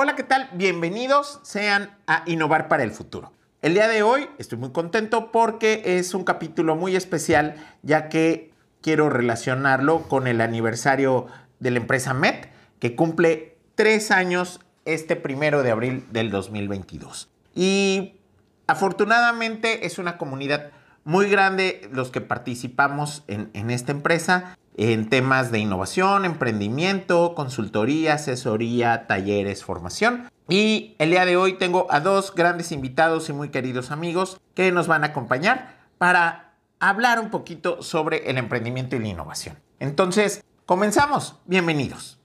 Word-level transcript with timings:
Hola, 0.00 0.14
¿qué 0.14 0.22
tal? 0.22 0.48
Bienvenidos 0.52 1.40
sean 1.42 1.90
a 2.06 2.22
Innovar 2.26 2.68
para 2.68 2.84
el 2.84 2.92
Futuro. 2.92 3.32
El 3.62 3.74
día 3.74 3.88
de 3.88 4.04
hoy 4.04 4.28
estoy 4.38 4.56
muy 4.56 4.70
contento 4.70 5.32
porque 5.32 5.82
es 5.84 6.14
un 6.14 6.22
capítulo 6.22 6.76
muy 6.76 6.94
especial 6.94 7.56
ya 7.82 8.08
que 8.08 8.52
quiero 8.80 9.10
relacionarlo 9.10 10.02
con 10.02 10.28
el 10.28 10.40
aniversario 10.40 11.26
de 11.58 11.72
la 11.72 11.78
empresa 11.78 12.14
MET 12.14 12.48
que 12.78 12.94
cumple 12.94 13.56
tres 13.74 14.12
años 14.12 14.60
este 14.84 15.16
primero 15.16 15.64
de 15.64 15.72
abril 15.72 16.06
del 16.12 16.30
2022. 16.30 17.28
Y 17.56 18.20
afortunadamente 18.68 19.84
es 19.84 19.98
una 19.98 20.16
comunidad 20.16 20.70
muy 21.04 21.28
grande 21.28 21.88
los 21.92 22.10
que 22.10 22.20
participamos 22.20 23.24
en, 23.26 23.50
en 23.54 23.70
esta 23.70 23.92
empresa 23.92 24.56
en 24.78 25.10
temas 25.10 25.50
de 25.50 25.58
innovación, 25.58 26.24
emprendimiento, 26.24 27.34
consultoría, 27.34 28.14
asesoría, 28.14 29.08
talleres, 29.08 29.64
formación. 29.64 30.30
Y 30.48 30.94
el 30.98 31.10
día 31.10 31.26
de 31.26 31.36
hoy 31.36 31.54
tengo 31.54 31.88
a 31.90 31.98
dos 31.98 32.32
grandes 32.32 32.70
invitados 32.70 33.28
y 33.28 33.32
muy 33.32 33.48
queridos 33.48 33.90
amigos 33.90 34.40
que 34.54 34.70
nos 34.70 34.86
van 34.86 35.02
a 35.02 35.08
acompañar 35.08 35.76
para 35.98 36.54
hablar 36.78 37.18
un 37.18 37.30
poquito 37.30 37.82
sobre 37.82 38.30
el 38.30 38.38
emprendimiento 38.38 38.94
y 38.94 39.00
la 39.00 39.08
innovación. 39.08 39.58
Entonces, 39.80 40.44
comenzamos. 40.64 41.36
Bienvenidos. 41.44 42.17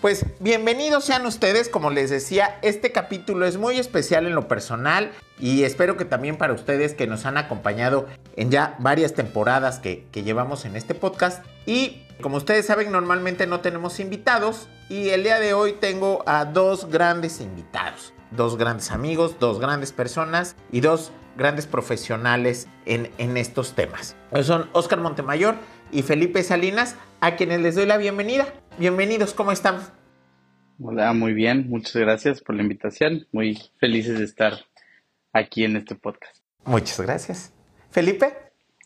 Pues 0.00 0.24
bienvenidos 0.38 1.06
sean 1.06 1.26
ustedes, 1.26 1.68
como 1.68 1.90
les 1.90 2.08
decía, 2.08 2.60
este 2.62 2.92
capítulo 2.92 3.46
es 3.46 3.56
muy 3.56 3.80
especial 3.80 4.28
en 4.28 4.36
lo 4.36 4.46
personal 4.46 5.10
y 5.40 5.64
espero 5.64 5.96
que 5.96 6.04
también 6.04 6.38
para 6.38 6.52
ustedes 6.52 6.94
que 6.94 7.08
nos 7.08 7.26
han 7.26 7.36
acompañado 7.36 8.06
en 8.36 8.52
ya 8.52 8.76
varias 8.78 9.14
temporadas 9.14 9.80
que, 9.80 10.06
llevamos 10.12 10.64
en 10.66 10.76
este 10.76 10.94
podcast. 10.94 11.44
Y 11.66 12.06
como 12.20 12.36
ustedes 12.36 12.66
saben, 12.66 12.92
normalmente 12.92 13.48
no 13.48 13.58
tenemos 13.58 13.98
invitados 13.98 14.68
y 14.88 15.08
el 15.08 15.24
día 15.24 15.40
de 15.40 15.52
hoy 15.52 15.72
tengo 15.72 16.22
a 16.26 16.44
dos 16.44 16.88
grandes 16.88 17.40
invitados, 17.40 18.14
dos 18.30 18.56
grandes 18.56 18.92
amigos, 18.92 19.34
dos 19.40 19.58
grandes 19.58 19.90
personas 19.90 20.54
y 20.70 20.80
dos 20.80 21.10
grandes 21.36 21.66
profesionales 21.66 22.68
en, 22.86 23.10
en 23.18 23.36
estos 23.36 23.74
temas. 23.74 24.14
Son 24.44 24.70
Oscar 24.74 25.00
Montemayor 25.00 25.56
y 25.90 26.02
Felipe 26.02 26.44
Salinas, 26.44 26.94
a 27.20 27.34
quienes 27.34 27.62
les 27.62 27.74
doy 27.74 27.86
la 27.86 27.96
bienvenida. 27.96 28.46
Bienvenidos, 28.78 29.34
¿cómo 29.34 29.50
están? 29.50 29.80
Hola, 30.80 31.12
muy 31.12 31.32
bien. 31.32 31.68
Muchas 31.68 31.96
gracias 31.96 32.40
por 32.40 32.54
la 32.54 32.62
invitación. 32.62 33.26
Muy 33.32 33.58
felices 33.80 34.20
de 34.20 34.24
estar 34.24 34.52
aquí 35.32 35.64
en 35.64 35.74
este 35.76 35.96
podcast. 35.96 36.36
Muchas 36.64 37.00
gracias. 37.00 37.52
Felipe. 37.90 38.32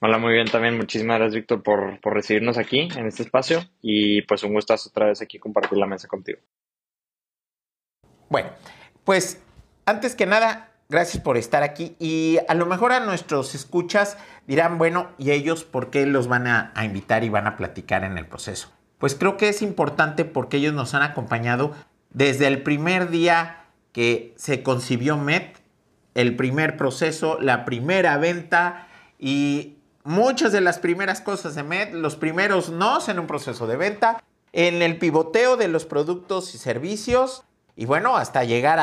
Hola, 0.01 0.17
muy 0.17 0.33
bien 0.33 0.47
también. 0.51 0.79
Muchísimas 0.79 1.19
gracias, 1.19 1.35
Víctor, 1.35 1.63
por, 1.63 2.01
por 2.01 2.15
recibirnos 2.15 2.57
aquí 2.57 2.89
en 2.97 3.07
este 3.07 3.23
espacio 3.23 3.65
y 3.83 4.23
pues 4.23 4.43
un 4.45 4.55
gustazo 4.55 4.89
otra 4.89 5.09
vez 5.09 5.21
aquí 5.21 5.39
compartir 5.39 5.77
la 5.77 5.87
mesa 5.87 6.09
contigo. 6.09 6.39
Bueno, 8.31 8.49
pues 9.05 9.43
antes 9.85 10.17
que 10.17 10.25
nada, 10.25 10.73
gracias 10.89 11.23
por 11.23 11.37
estar 11.37 11.63
aquí 11.63 11.97
y 11.99 12.39
a 12.49 12.55
lo 12.55 12.65
mejor 12.65 12.93
a 12.93 13.01
nuestros 13.01 13.55
escuchas 13.55 14.17
dirán, 14.47 14.79
bueno, 14.79 15.11
¿y 15.19 15.33
ellos 15.33 15.65
por 15.65 15.91
qué 15.91 16.07
los 16.07 16.29
van 16.29 16.47
a, 16.47 16.73
a 16.75 16.87
invitar 16.87 17.25
y 17.25 17.29
van 17.29 17.47
a 17.47 17.59
platicar 17.59 18.05
en 18.05 18.17
el 18.17 18.25
proceso? 18.25 18.73
Pues 19.03 19.17
creo 19.17 19.37
que 19.37 19.49
es 19.49 19.63
importante 19.63 20.25
porque 20.25 20.59
ellos 20.59 20.75
nos 20.75 20.95
han 20.95 21.03
acompañado 21.03 21.73
desde 22.11 22.47
el 22.47 22.63
primer 22.63 23.11
día 23.11 23.65
que 23.91 24.33
se 24.37 24.63
concibió 24.63 25.17
MET, 25.17 25.57
el 26.15 26.37
primer 26.37 26.77
proceso, 26.77 27.37
la 27.41 27.65
primera 27.65 28.17
venta 28.19 28.87
y 29.19 29.79
muchas 30.05 30.53
de 30.53 30.61
las 30.61 30.79
primeras 30.79 31.21
cosas 31.21 31.57
de 31.57 31.65
MET, 31.65 31.95
los 31.95 32.15
primeros 32.15 32.71
no 32.71 32.97
en 33.09 33.19
un 33.19 33.27
proceso 33.27 33.67
de 33.67 33.77
venta, 33.77 34.23
en 34.53 34.83
el 34.83 35.01
pivoteo 35.01 35.57
de 35.57 35.67
los 35.67 35.85
productos 35.85 36.55
y 36.55 36.59
servicios 36.59 37.43
y 37.75 37.87
bueno, 37.87 38.17
hasta 38.17 38.45
llegar 38.45 38.79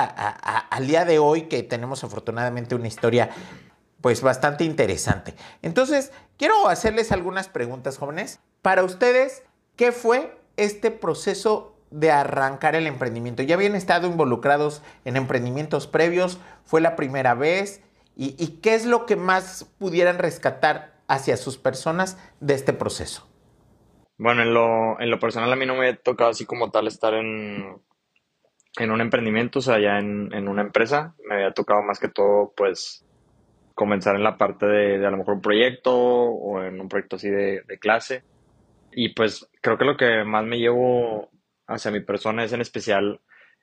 al 0.69 0.85
día 0.85 1.05
de 1.05 1.17
hoy 1.19 1.43
que 1.43 1.63
tenemos 1.63 2.03
afortunadamente 2.03 2.75
una 2.75 2.89
historia 2.89 3.29
pues 4.01 4.21
bastante 4.21 4.65
interesante. 4.65 5.33
Entonces, 5.61 6.11
quiero 6.37 6.67
hacerles 6.67 7.13
algunas 7.13 7.47
preguntas, 7.47 7.97
jóvenes. 7.97 8.41
Para 8.61 8.83
ustedes, 8.83 9.43
¿Qué 9.79 9.93
fue 9.93 10.35
este 10.57 10.91
proceso 10.91 11.73
de 11.89 12.11
arrancar 12.11 12.75
el 12.75 12.85
emprendimiento? 12.85 13.43
¿Ya 13.43 13.55
habían 13.55 13.75
estado 13.75 14.07
involucrados 14.07 14.83
en 15.05 15.15
emprendimientos 15.15 15.87
previos? 15.87 16.37
¿Fue 16.65 16.81
la 16.81 16.97
primera 16.97 17.33
vez? 17.33 17.81
¿Y, 18.17 18.59
qué 18.61 18.75
es 18.75 18.85
lo 18.85 19.05
que 19.05 19.15
más 19.15 19.73
pudieran 19.79 20.19
rescatar 20.19 20.97
hacia 21.07 21.37
sus 21.37 21.57
personas 21.57 22.17
de 22.41 22.55
este 22.55 22.73
proceso? 22.73 23.25
Bueno, 24.17 24.41
en 24.41 24.53
lo, 25.11 25.19
personal 25.21 25.53
a 25.53 25.55
mí 25.55 25.65
no 25.65 25.75
me 25.75 25.87
ha 25.87 25.95
tocado 25.95 26.31
así 26.31 26.45
como 26.45 26.71
tal 26.71 26.85
estar 26.85 27.13
en, 27.13 27.81
en 28.79 28.91
un 28.91 28.99
emprendimiento, 28.99 29.59
o 29.59 29.61
sea, 29.61 29.79
ya 29.79 29.97
en, 29.97 30.49
una 30.49 30.61
empresa. 30.61 31.15
Me 31.25 31.35
había 31.35 31.53
tocado 31.53 31.83
más 31.83 31.99
que 31.99 32.09
todo, 32.09 32.51
pues, 32.57 33.05
comenzar 33.75 34.17
en 34.17 34.25
la 34.25 34.37
parte 34.37 34.65
de, 34.65 35.07
a 35.07 35.09
lo 35.09 35.15
mejor 35.15 35.35
un 35.35 35.41
proyecto 35.41 35.95
o 35.95 36.61
en 36.63 36.81
un 36.81 36.89
proyecto 36.89 37.15
así 37.15 37.29
de 37.29 37.79
clase. 37.79 38.25
Y 38.91 39.09
pues 39.09 39.49
creo 39.61 39.77
que 39.77 39.85
lo 39.85 39.97
que 39.97 40.23
más 40.23 40.45
me 40.45 40.57
llevo 40.57 41.29
hacia 41.67 41.91
mi 41.91 41.99
persona 42.01 42.43
es 42.43 42.53
en 42.53 42.61
especial 42.61 43.21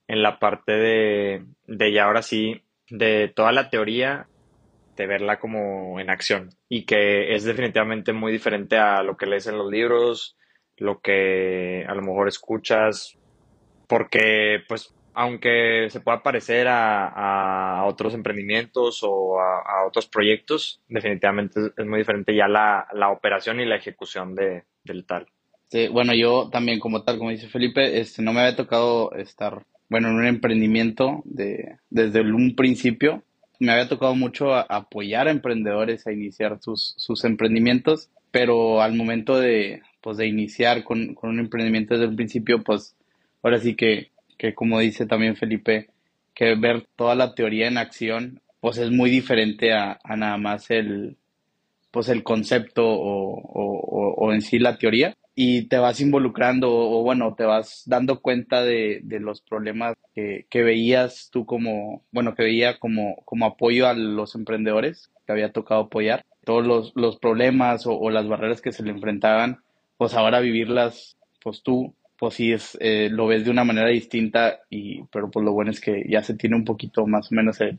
en 0.08 0.22
la 0.22 0.38
parte 0.38 0.72
de, 0.72 1.44
de 1.66 1.92
ya 1.92 2.04
ahora 2.04 2.22
sí, 2.22 2.62
de 2.88 3.32
toda 3.34 3.52
la 3.52 3.70
teoría, 3.70 4.28
de 4.96 5.06
verla 5.06 5.38
como 5.38 6.00
en 6.00 6.10
acción 6.10 6.50
y 6.68 6.84
que 6.84 7.34
es 7.34 7.44
definitivamente 7.44 8.12
muy 8.12 8.32
diferente 8.32 8.78
a 8.78 9.02
lo 9.02 9.16
que 9.16 9.26
lees 9.26 9.46
en 9.46 9.58
los 9.58 9.70
libros, 9.70 10.36
lo 10.76 11.00
que 11.00 11.84
a 11.86 11.94
lo 11.94 12.02
mejor 12.02 12.28
escuchas, 12.28 13.18
porque 13.86 14.62
pues 14.68 14.94
aunque 15.18 15.88
se 15.88 16.00
pueda 16.00 16.22
parecer 16.22 16.68
a, 16.68 17.78
a 17.78 17.86
otros 17.86 18.12
emprendimientos 18.12 19.00
o 19.02 19.40
a, 19.40 19.86
otros 19.86 20.06
proyectos, 20.06 20.82
definitivamente 20.88 21.72
es, 21.74 21.86
muy 21.86 22.00
diferente 22.00 22.36
ya 22.36 22.48
la, 22.48 22.86
la 22.92 23.08
operación 23.08 23.58
y 23.58 23.64
la 23.64 23.76
ejecución 23.76 24.34
de, 24.34 24.64
del 24.84 25.06
tal. 25.06 25.26
Sí, 25.68 25.88
bueno, 25.88 26.12
yo 26.14 26.50
también 26.52 26.78
como 26.80 27.02
tal, 27.02 27.16
como 27.16 27.30
dice 27.30 27.48
Felipe, 27.48 27.98
este, 27.98 28.20
no 28.20 28.34
me 28.34 28.40
había 28.40 28.56
tocado 28.56 29.10
estar, 29.14 29.64
bueno, 29.88 30.08
en 30.08 30.16
un 30.16 30.26
emprendimiento 30.26 31.22
de, 31.24 31.78
desde 31.88 32.20
un 32.20 32.54
principio. 32.54 33.22
Me 33.58 33.72
había 33.72 33.88
tocado 33.88 34.14
mucho 34.14 34.54
apoyar 34.54 35.28
a 35.28 35.30
emprendedores 35.30 36.06
a 36.06 36.12
iniciar 36.12 36.58
sus, 36.60 36.92
sus 36.98 37.24
emprendimientos, 37.24 38.10
pero 38.30 38.82
al 38.82 38.94
momento 38.94 39.40
de, 39.40 39.80
pues, 40.02 40.18
de 40.18 40.26
iniciar 40.26 40.84
con, 40.84 41.14
con 41.14 41.30
un 41.30 41.40
emprendimiento 41.40 41.94
desde 41.94 42.10
el 42.10 42.16
principio, 42.16 42.62
pues 42.62 42.94
ahora 43.42 43.58
sí 43.60 43.74
que, 43.74 44.10
que 44.36 44.54
como 44.54 44.80
dice 44.80 45.06
también 45.06 45.36
Felipe, 45.36 45.90
que 46.34 46.54
ver 46.54 46.86
toda 46.96 47.14
la 47.14 47.34
teoría 47.34 47.68
en 47.68 47.78
acción, 47.78 48.40
pues 48.60 48.78
es 48.78 48.90
muy 48.90 49.10
diferente 49.10 49.72
a, 49.72 49.98
a 50.02 50.16
nada 50.16 50.36
más 50.38 50.70
el, 50.70 51.16
pues 51.96 52.10
el 52.10 52.24
concepto 52.24 52.82
o, 52.84 54.30
en 54.30 54.42
sí 54.42 54.58
la 54.58 54.76
teoría. 54.76 55.16
Y 55.34 55.62
te 55.68 55.78
vas 55.78 55.98
involucrando 55.98 56.70
o, 56.70 57.02
bueno, 57.02 57.34
te 57.34 57.44
vas 57.44 57.84
dando 57.86 58.20
cuenta 58.20 58.62
de, 58.62 59.00
los 59.18 59.40
problemas 59.40 59.96
que, 60.14 60.44
veías 60.52 61.30
tú 61.32 61.46
como, 61.46 62.02
bueno, 62.12 62.34
que 62.34 62.42
veía 62.42 62.78
como, 62.78 63.16
como 63.24 63.46
apoyo 63.46 63.86
a 63.86 63.94
los 63.94 64.34
emprendedores 64.34 65.10
que 65.24 65.32
había 65.32 65.52
tocado 65.52 65.84
apoyar, 65.84 66.26
todos 66.44 66.92
los, 66.94 67.16
problemas 67.16 67.86
o, 67.86 68.10
las 68.10 68.28
barreras 68.28 68.60
que 68.60 68.72
se 68.72 68.82
le 68.82 68.90
enfrentaban, 68.90 69.60
pues 69.96 70.12
ahora 70.12 70.40
vivirlas, 70.40 71.16
pues 71.42 71.62
tú, 71.62 71.94
pues 72.18 72.34
sí, 72.34 72.52
es, 72.52 72.76
eh, 72.80 73.08
lo 73.10 73.26
ves 73.26 73.44
de 73.44 73.50
una 73.50 73.64
manera 73.64 73.88
distinta, 73.88 74.60
y, 74.70 75.02
pero 75.04 75.30
pues 75.30 75.44
lo 75.44 75.52
bueno 75.52 75.70
es 75.70 75.80
que 75.80 76.04
ya 76.08 76.22
se 76.22 76.34
tiene 76.34 76.56
un 76.56 76.64
poquito 76.64 77.06
más 77.06 77.30
o 77.30 77.34
menos 77.34 77.60
el, 77.60 77.78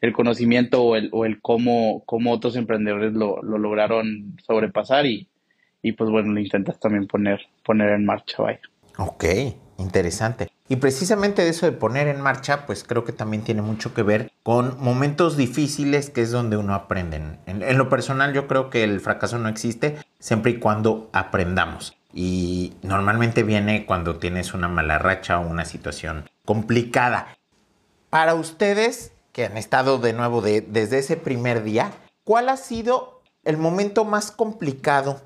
el 0.00 0.12
conocimiento 0.12 0.82
o 0.82 0.96
el, 0.96 1.08
o 1.12 1.24
el 1.24 1.40
cómo, 1.40 2.02
cómo 2.06 2.32
otros 2.32 2.56
emprendedores 2.56 3.12
lo, 3.12 3.42
lo 3.42 3.58
lograron 3.58 4.36
sobrepasar 4.46 5.06
y, 5.06 5.28
y, 5.82 5.92
pues 5.92 6.10
bueno, 6.10 6.32
lo 6.32 6.40
intentas 6.40 6.80
también 6.80 7.06
poner, 7.06 7.40
poner 7.64 7.90
en 7.90 8.04
marcha, 8.04 8.42
vaya. 8.42 8.60
Ok, 8.98 9.24
interesante. 9.78 10.53
Y 10.66 10.76
precisamente 10.76 11.42
de 11.42 11.50
eso 11.50 11.66
de 11.66 11.72
poner 11.72 12.08
en 12.08 12.22
marcha, 12.22 12.64
pues 12.64 12.84
creo 12.84 13.04
que 13.04 13.12
también 13.12 13.44
tiene 13.44 13.60
mucho 13.60 13.92
que 13.92 14.02
ver 14.02 14.32
con 14.42 14.80
momentos 14.80 15.36
difíciles, 15.36 16.08
que 16.08 16.22
es 16.22 16.30
donde 16.30 16.56
uno 16.56 16.74
aprende. 16.74 17.16
En, 17.44 17.62
en, 17.62 17.78
lo 17.78 17.90
personal 17.90 18.32
yo 18.32 18.46
creo 18.46 18.70
que 18.70 18.82
el 18.82 19.00
fracaso 19.00 19.38
no 19.38 19.50
existe 19.50 19.98
siempre 20.18 20.52
y 20.52 20.58
cuando 20.58 21.10
aprendamos. 21.12 21.96
Y 22.14 22.74
normalmente 22.82 23.42
viene 23.42 23.84
cuando 23.84 24.16
tienes 24.16 24.54
una 24.54 24.68
mala 24.68 24.98
racha 24.98 25.38
o 25.38 25.46
una 25.46 25.66
situación 25.66 26.30
complicada. 26.46 27.36
Para 28.08 28.34
ustedes, 28.34 29.12
que 29.32 29.44
han 29.44 29.58
estado 29.58 29.98
de 29.98 30.12
nuevo 30.12 30.40
desde 30.40 30.98
ese 30.98 31.16
primer 31.16 31.62
día, 31.62 31.90
¿cuál 32.22 32.48
ha 32.48 32.56
sido 32.56 33.20
el 33.42 33.58
momento 33.58 34.04
más 34.04 34.30
complicado 34.30 35.20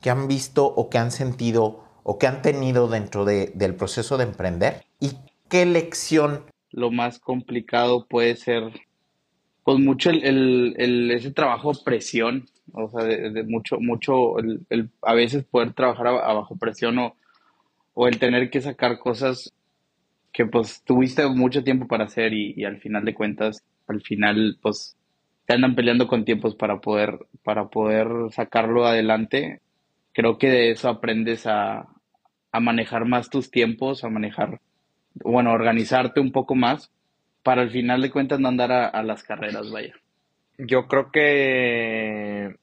que 0.00 0.10
han 0.10 0.28
visto 0.28 0.66
o 0.66 0.90
que 0.90 0.98
han 0.98 1.10
sentido 1.10 1.83
o 2.04 2.18
que 2.18 2.28
han 2.28 2.42
tenido 2.42 2.86
dentro 2.86 3.24
del 3.24 3.74
proceso 3.74 4.16
de 4.16 4.24
emprender? 4.24 4.84
¿Y 5.00 5.12
qué 5.48 5.66
lección? 5.66 6.44
Lo 6.70 6.90
más 6.90 7.18
complicado 7.18 8.06
puede 8.06 8.36
ser, 8.36 8.62
pues 9.64 9.78
mucho 9.78 10.10
el, 10.10 10.74
el, 10.76 11.10
ese 11.10 11.32
trabajo 11.32 11.72
presión, 11.84 12.46
o 12.72 12.88
sea, 12.90 13.04
de, 13.04 13.42
mucho, 13.44 13.78
mucho, 13.80 14.38
el, 14.38 14.90
a 15.02 15.14
veces 15.14 15.44
poder 15.44 15.72
trabajar 15.72 16.06
a, 16.08 16.32
bajo 16.32 16.56
presión 16.56 16.98
o, 16.98 17.16
o 17.94 18.06
el 18.06 18.18
tener 18.18 18.50
que 18.50 18.60
sacar 18.60 18.98
cosas 18.98 19.52
que 20.32 20.46
pues 20.46 20.82
tuviste 20.84 21.26
mucho 21.28 21.64
tiempo 21.64 21.86
para 21.86 22.04
hacer 22.04 22.32
y, 22.32 22.54
y, 22.56 22.64
al 22.64 22.80
final 22.80 23.04
de 23.04 23.14
cuentas, 23.14 23.62
al 23.86 24.02
final 24.02 24.58
pues 24.60 24.96
te 25.46 25.54
andan 25.54 25.74
peleando 25.74 26.08
con 26.08 26.24
tiempos 26.24 26.54
para 26.54 26.80
poder, 26.80 27.18
para 27.44 27.68
poder 27.68 28.08
sacarlo 28.30 28.84
adelante. 28.86 29.60
Creo 30.12 30.38
que 30.38 30.48
de 30.48 30.70
eso 30.72 30.88
aprendes 30.88 31.46
a, 31.46 31.93
a 32.54 32.60
manejar 32.60 33.04
más 33.04 33.30
tus 33.30 33.50
tiempos, 33.50 34.04
a 34.04 34.08
manejar, 34.08 34.60
bueno, 35.14 35.50
organizarte 35.50 36.20
un 36.20 36.30
poco 36.30 36.54
más 36.54 36.92
para 37.42 37.62
al 37.62 37.70
final 37.70 38.00
de 38.00 38.12
cuentas 38.12 38.38
no 38.38 38.46
andar 38.46 38.70
a, 38.70 39.02
las 39.02 39.24
carreras, 39.24 39.72
vaya. 39.72 39.92
Yo 40.56 40.86
creo 40.86 41.10
que 41.10 42.54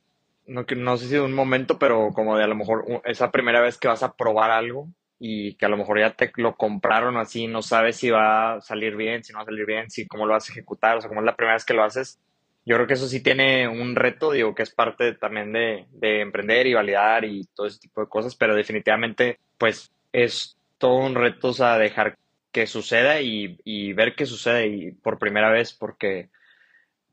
no, 0.47 0.65
no 0.77 0.95
sé 0.95 1.07
si 1.07 1.15
de 1.15 1.19
un 1.19 1.33
momento, 1.33 1.77
pero 1.77 2.11
como 2.13 2.37
de 2.37 2.45
a 2.45 2.47
lo 2.47 2.55
mejor 2.55 3.01
esa 3.03 3.31
primera 3.31 3.59
vez 3.59 3.77
que 3.77 3.89
vas 3.89 4.01
a 4.01 4.13
probar 4.13 4.49
algo 4.49 4.87
y 5.19 5.55
que 5.55 5.65
a 5.65 5.69
lo 5.69 5.75
mejor 5.75 5.99
ya 5.99 6.13
te 6.13 6.31
lo 6.37 6.55
compraron 6.55 7.17
así, 7.17 7.47
no 7.47 7.61
sabes 7.61 7.97
si 7.97 8.09
va 8.09 8.53
a 8.53 8.61
salir 8.61 8.95
bien, 8.95 9.25
si 9.25 9.33
no 9.33 9.39
va 9.39 9.43
a 9.43 9.47
salir 9.47 9.65
bien, 9.65 9.91
si 9.91 10.07
cómo 10.07 10.25
lo 10.25 10.31
vas 10.31 10.47
a 10.47 10.53
ejecutar, 10.53 10.95
o 10.95 11.01
sea, 11.01 11.09
como 11.09 11.19
es 11.19 11.25
la 11.25 11.35
primera 11.35 11.55
vez 11.55 11.65
que 11.65 11.73
lo 11.73 11.83
haces, 11.83 12.17
yo 12.65 12.75
creo 12.75 12.87
que 12.87 12.93
eso 12.93 13.07
sí 13.07 13.21
tiene 13.21 13.67
un 13.67 13.95
reto, 13.95 14.31
digo 14.31 14.53
que 14.53 14.63
es 14.63 14.71
parte 14.71 15.13
también 15.13 15.51
de, 15.51 15.87
de, 15.91 16.21
emprender 16.21 16.67
y 16.67 16.73
validar 16.73 17.25
y 17.25 17.45
todo 17.55 17.67
ese 17.67 17.79
tipo 17.79 18.01
de 18.01 18.07
cosas, 18.07 18.35
pero 18.35 18.55
definitivamente 18.55 19.39
pues 19.57 19.91
es 20.11 20.57
todo 20.77 20.95
un 20.95 21.15
reto, 21.15 21.49
o 21.49 21.53
sea, 21.53 21.77
dejar 21.77 22.17
que 22.51 22.67
suceda 22.67 23.21
y, 23.21 23.93
ver 23.93 24.15
qué 24.15 24.25
sucede 24.25 24.67
y 24.67 24.91
por 24.91 25.19
primera 25.19 25.49
vez 25.51 25.73
porque 25.73 26.29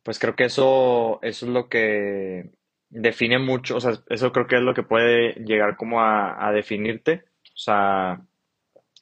pues 0.03 0.19
creo 0.19 0.35
que 0.37 0.45
eso, 0.45 1.21
es 1.23 1.43
lo 1.43 1.69
que 1.69 2.51
define 2.91 3.39
mucho, 3.39 3.77
o 3.77 3.81
sea, 3.81 3.93
eso 4.09 4.33
creo 4.33 4.47
que 4.47 4.57
es 4.57 4.63
lo 4.63 4.75
que 4.75 4.83
puede 4.83 5.35
llegar 5.45 5.77
como 5.77 6.03
a 6.03 6.51
definirte, 6.53 7.25
o 7.45 7.59
sea, 7.59 8.23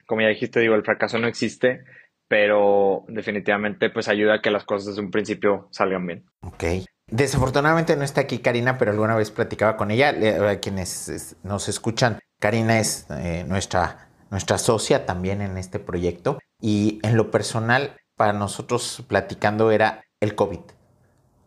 como 0.06 0.22
ya 0.22 0.28
dijiste, 0.28 0.60
digo, 0.60 0.74
el 0.74 0.84
fracaso 0.84 1.18
no 1.18 1.28
existe, 1.28 1.84
pero 2.28 3.04
definitivamente 3.08 3.90
pues 3.90 4.08
ayuda 4.08 4.34
a 4.34 4.42
que 4.42 4.50
las 4.50 4.64
cosas 4.64 4.86
desde 4.86 5.00
un 5.00 5.10
principio 5.10 5.68
salgan 5.70 6.06
bien. 6.06 6.24
Ok. 6.42 6.64
Desafortunadamente 7.08 7.96
no 7.96 8.02
está 8.02 8.22
aquí 8.22 8.38
Karina, 8.38 8.78
pero 8.78 8.90
alguna 8.90 9.14
vez 9.14 9.30
platicaba 9.30 9.76
con 9.76 9.90
ella. 9.90 10.58
Quienes 10.60 11.36
nos 11.44 11.68
escuchan, 11.68 12.18
Karina 12.40 12.80
es 12.80 13.06
eh, 13.10 13.44
nuestra, 13.46 14.08
nuestra 14.30 14.58
socia 14.58 15.06
también 15.06 15.40
en 15.40 15.56
este 15.56 15.78
proyecto 15.78 16.38
y 16.60 16.98
en 17.02 17.16
lo 17.16 17.30
personal 17.30 17.96
para 18.16 18.32
nosotros 18.32 19.04
platicando 19.08 19.70
era 19.70 20.04
el 20.20 20.34
COVID. 20.34 20.60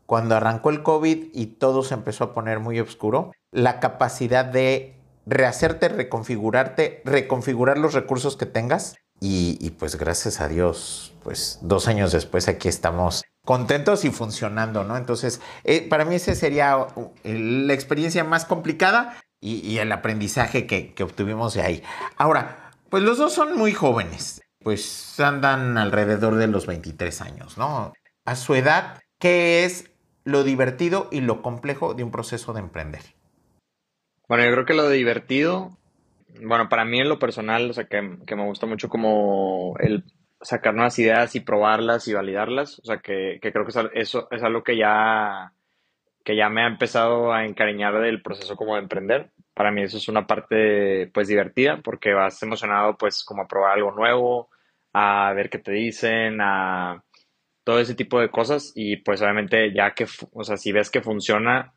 Cuando 0.05 0.35
arrancó 0.35 0.69
el 0.69 0.81
COVID 0.81 1.29
y 1.33 1.45
todo 1.47 1.83
se 1.83 1.93
empezó 1.93 2.23
a 2.23 2.33
poner 2.33 2.59
muy 2.59 2.79
oscuro, 2.79 3.31
la 3.51 3.79
capacidad 3.79 4.45
de 4.45 4.95
rehacerte, 5.25 5.89
reconfigurarte, 5.89 7.01
reconfigurar 7.05 7.77
los 7.77 7.93
recursos 7.93 8.35
que 8.35 8.45
tengas 8.45 8.95
y, 9.21 9.71
pues 9.71 9.97
gracias 9.97 10.39
a 10.39 10.47
Dios, 10.47 11.13
pues 11.23 11.59
dos 11.61 11.87
años 11.87 12.11
después 12.11 12.47
aquí 12.47 12.69
estamos 12.69 13.23
contentos 13.43 14.05
y 14.05 14.11
funcionando, 14.11 14.83
¿no? 14.83 14.95
Entonces, 14.95 15.41
eh, 15.63 15.87
para 15.87 16.05
mí 16.05 16.15
esa 16.15 16.35
sería 16.35 16.77
uh, 16.77 17.11
la 17.23 17.73
experiencia 17.73 18.23
más 18.23 18.45
complicada 18.45 19.17
y, 19.41 19.77
el 19.77 19.91
aprendizaje 19.91 20.67
que, 20.67 20.93
que, 20.93 21.03
obtuvimos 21.03 21.53
de 21.53 21.61
ahí. 21.61 21.83
Ahora, 22.17 22.71
pues 22.89 23.03
los 23.03 23.17
dos 23.17 23.33
son 23.33 23.57
muy 23.57 23.73
jóvenes, 23.73 24.41
pues 24.63 25.19
andan 25.19 25.77
alrededor 25.77 26.35
de 26.35 26.47
los 26.47 26.65
23 26.65 27.21
años, 27.21 27.57
¿no? 27.57 27.93
A 28.25 28.35
su 28.35 28.55
edad, 28.55 29.01
¿qué 29.19 29.65
es 29.65 29.91
lo 30.23 30.43
divertido 30.43 31.07
y 31.11 31.21
lo 31.21 31.41
complejo 31.41 31.93
de 31.93 32.03
un 32.03 32.11
proceso 32.11 32.53
de 32.53 32.59
emprender? 32.59 33.01
Bueno, 34.27 34.45
yo 34.45 34.51
creo 34.51 34.65
que 34.65 34.73
lo 34.75 34.89
divertido 34.89 35.78
bueno, 36.41 36.69
para 36.69 36.85
mí 36.85 36.99
en 36.99 37.09
lo 37.09 37.19
personal, 37.19 37.69
o 37.69 37.73
sea, 37.73 37.85
que, 37.85 38.01
me 38.01 38.45
gusta 38.45 38.65
mucho 38.65 38.89
como 38.89 39.75
el 39.79 40.03
sacar 40.41 40.73
nuevas 40.73 40.97
ideas 40.99 41.35
y 41.35 41.41
probarlas 41.41 42.07
y 42.07 42.13
validarlas, 42.13 42.79
o 42.79 42.85
sea, 42.85 42.99
que, 42.99 43.39
creo 43.41 43.65
que 43.65 43.89
eso 43.93 44.27
es 44.31 44.43
algo 44.43 44.63
que 44.63 44.77
ya, 44.77 45.53
que 46.23 46.35
ya 46.35 46.49
me 46.49 46.63
ha 46.63 46.67
empezado 46.67 47.33
a 47.33 47.45
encariñar 47.45 47.99
del 47.99 48.21
proceso 48.21 48.55
como 48.55 48.75
de 48.75 48.81
emprender. 48.81 49.31
Para 49.53 49.71
mí 49.71 49.83
eso 49.83 49.97
es 49.97 50.07
una 50.07 50.27
parte, 50.27 51.07
pues, 51.13 51.27
divertida, 51.27 51.81
porque 51.83 52.13
vas 52.13 52.41
emocionado, 52.43 52.97
pues, 52.97 53.23
como 53.23 53.43
a 53.43 53.47
probar 53.47 53.73
algo 53.73 53.91
nuevo, 53.91 54.49
a 54.93 55.33
ver 55.33 55.49
qué 55.49 55.59
te 55.59 55.71
dicen, 55.71 56.39
a 56.41 57.03
todo 57.69 57.79
ese 57.79 57.93
tipo 57.93 58.19
de 58.19 58.31
cosas 58.31 58.71
y 58.73 58.97
pues 58.97 59.21
obviamente 59.21 59.71
ya 59.71 59.93
que, 59.93 60.07
o 60.33 60.43
sea, 60.43 60.57
si 60.57 60.71
ves 60.71 60.89
que 60.89 61.01
funciona 61.01 61.73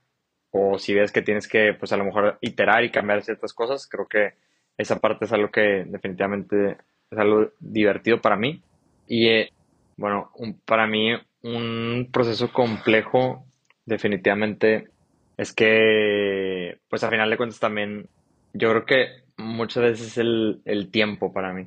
o 0.52 0.78
si 0.78 0.94
ves 0.94 1.10
que 1.10 1.22
tienes 1.22 1.48
que, 1.48 1.74
pues 1.74 1.92
a 1.92 1.96
lo 1.96 2.04
mejor 2.04 2.38
iterar 2.42 2.84
y 2.84 2.90
cambiar 2.90 3.22
ciertas 3.22 3.52
cosas, 3.54 3.88
creo 3.88 4.06
que 4.06 4.34
esa 4.76 5.00
parte 5.00 5.24
es 5.24 5.32
algo 5.32 5.50
que 5.50 5.84
definitivamente 5.86 6.76
es 7.10 7.18
algo 7.18 7.50
divertido 7.58 8.20
para 8.20 8.36
mí. 8.36 8.62
Y 9.08 9.28
eh, 9.28 9.52
bueno, 9.96 10.30
para 10.66 10.86
mí 10.86 11.12
un 11.42 12.08
proceso 12.12 12.52
complejo 12.52 13.44
definitivamente 13.86 14.88
es 15.36 15.52
que, 15.52 16.78
pues 16.88 17.02
a 17.02 17.10
final 17.10 17.30
de 17.30 17.36
cuentas 17.36 17.58
también, 17.58 18.08
yo 18.52 18.70
creo 18.70 18.84
que 18.84 19.08
muchas 19.38 19.82
veces 19.82 20.06
es 20.08 20.18
el, 20.18 20.60
el 20.66 20.90
tiempo 20.90 21.32
para 21.32 21.52
mí. 21.52 21.62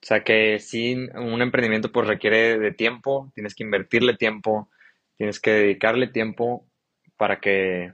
O 0.00 0.06
sea 0.06 0.22
que 0.22 0.60
si 0.60 0.94
un 0.94 1.42
emprendimiento 1.42 1.90
pues 1.90 2.06
requiere 2.06 2.56
de 2.58 2.72
tiempo, 2.72 3.32
tienes 3.34 3.56
que 3.56 3.64
invertirle 3.64 4.16
tiempo, 4.16 4.70
tienes 5.16 5.40
que 5.40 5.50
dedicarle 5.50 6.06
tiempo 6.06 6.64
para 7.16 7.40
que, 7.40 7.92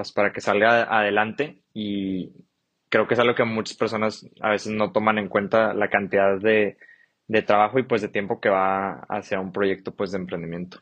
pues 0.00 0.12
para 0.12 0.32
que 0.32 0.40
salga 0.40 0.84
adelante 0.84 1.60
y 1.74 2.30
creo 2.88 3.06
que 3.06 3.12
es 3.12 3.20
algo 3.20 3.34
que 3.34 3.44
muchas 3.44 3.76
personas 3.76 4.26
a 4.40 4.48
veces 4.48 4.72
no 4.72 4.92
toman 4.92 5.18
en 5.18 5.28
cuenta 5.28 5.74
la 5.74 5.90
cantidad 5.90 6.38
de, 6.38 6.78
trabajo 7.46 7.78
y 7.78 7.82
pues 7.82 8.00
de 8.00 8.08
tiempo 8.08 8.40
que 8.40 8.48
va 8.48 9.00
hacia 9.10 9.40
un 9.40 9.52
proyecto 9.52 9.94
pues 9.94 10.12
de 10.12 10.16
emprendimiento. 10.16 10.80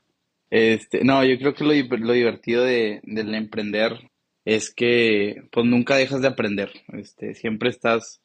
Este, 0.51 1.03
no, 1.03 1.25
yo 1.25 1.37
creo 1.37 1.53
que 1.53 1.65
lo, 1.65 1.97
lo 1.97 2.13
divertido 2.13 2.63
de, 2.63 3.01
del 3.03 3.35
emprender 3.35 3.99
es 4.45 4.73
que 4.73 5.43
pues 5.51 5.67
nunca 5.67 5.97
dejas 5.97 6.23
de 6.23 6.29
aprender. 6.29 6.71
Este, 6.93 7.35
siempre 7.35 7.71
estás 7.71 8.21